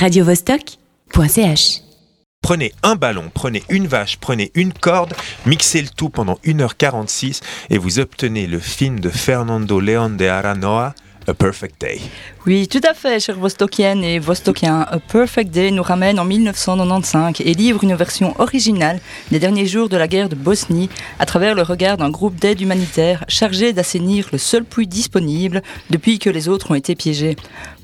[0.00, 1.82] radiovostok.ch.
[2.40, 5.12] Prenez un ballon, prenez une vache, prenez une corde,
[5.44, 10.94] mixez le tout pendant 1h46 et vous obtenez le film de Fernando León de Aranoa,
[12.46, 14.86] Oui, tout à fait, chers Vostokiennes et Vostokiens.
[14.88, 19.00] A Perfect Day nous ramène en 1995 et livre une version originale
[19.30, 20.88] des derniers jours de la guerre de Bosnie
[21.18, 26.18] à travers le regard d'un groupe d'aide humanitaire chargé d'assainir le seul puits disponible depuis
[26.18, 27.36] que les autres ont été piégés.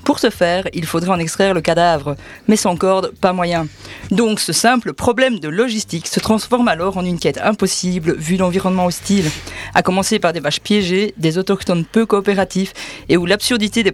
[0.06, 2.14] Pour ce faire, il faudrait en extraire le cadavre,
[2.46, 3.66] mais sans corde, pas moyen.
[4.12, 8.86] Donc ce simple problème de logistique se transforme alors en une quête impossible vu l'environnement
[8.86, 9.28] hostile,
[9.76, 12.72] à commencer par des vaches piégées, des autochtones peu coopératifs
[13.10, 13.92] et où l'absurdité des,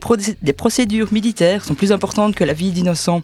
[0.53, 3.23] procédures militaires sont plus importantes que la vie d'innocents.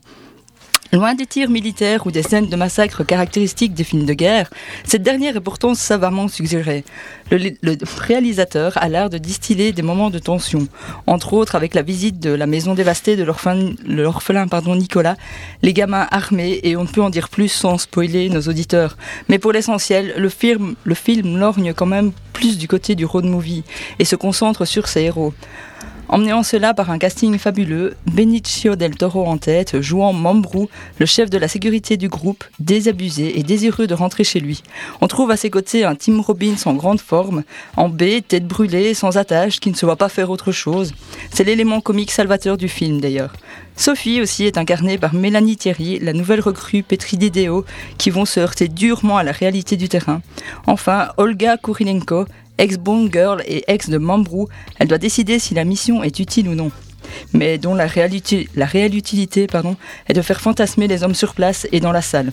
[0.93, 4.51] Loin des tirs militaires ou des scènes de massacres caractéristiques des films de guerre,
[4.85, 6.83] cette dernière est pourtant savamment suggérée.
[7.31, 10.67] Le, réalisateur a l'art de distiller des moments de tension,
[11.07, 15.17] entre autres avec la visite de la maison dévastée de l'orphelin Nicolas,
[15.63, 18.97] les gamins armés, et on ne peut en dire plus sans spoiler nos auditeurs.
[19.29, 23.65] Mais pour l'essentiel, le film lorgne quand même du côté du road movie
[23.99, 25.35] et se concentre sur ses héros.
[26.11, 31.29] Emmenant cela par un casting fabuleux, Benicio del Toro en tête, jouant Mambrou, le chef
[31.29, 34.63] de la sécurité du groupe, désabusé et désireux de rentrer chez lui.
[35.03, 37.43] On trouve à ses côtés un Tim Robbins en grande forme,
[37.77, 40.95] en B, tête brûlée, sans attache, qui ne se voit pas faire autre chose.
[41.39, 43.33] C'est l'élément comique salvateur du film d'ailleurs.
[43.77, 47.65] Sophie aussi est incarnée par Mélanie Thierry, la nouvelle recrue pétrie d'idéaux
[47.97, 50.21] qui vont se heurter durement à la réalité du terrain.
[50.67, 52.25] Enfin, Olga Kurilenko
[52.59, 54.49] ex-Bond Girl et ex de Mambrou,
[54.81, 56.73] elle doit décider si la mission est utile ou non.
[57.33, 59.77] Mais dont la, réalité, la réelle utilité pardon,
[60.09, 62.33] est de faire fantasmer les hommes sur place et dans la salle.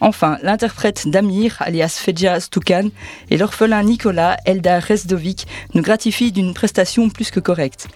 [0.00, 2.88] Enfin, l'interprète d'Amir, alias Feja Stukan,
[3.30, 7.86] et l'orphelin Nicolas Eldar Rezdovic nous gratifient d'une prestation plus que correcte.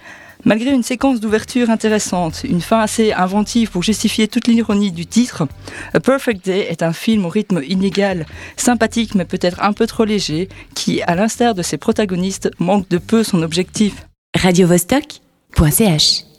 [0.45, 5.49] Malgré une séquence d'ouverture intéressante, une fin assez inventive pour justifier toute l'ironie du titre,
[5.95, 10.05] A Perfect Day est un film au rythme inégal, sympathique mais peut-être un peu trop
[10.05, 14.07] léger, qui, à l'instar de ses protagonistes, manque de peu son objectif.
[14.37, 16.34] radiovostok.ch